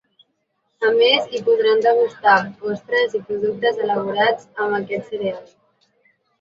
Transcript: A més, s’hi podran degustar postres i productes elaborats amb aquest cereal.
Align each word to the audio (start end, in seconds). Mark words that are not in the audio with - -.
A 0.87 0.93
més, 0.95 1.27
s’hi 1.33 1.41
podran 1.49 1.83
degustar 1.87 2.39
postres 2.65 3.15
i 3.21 3.23
productes 3.29 3.85
elaborats 3.87 4.51
amb 4.67 4.77
aquest 4.83 5.15
cereal. 5.15 5.49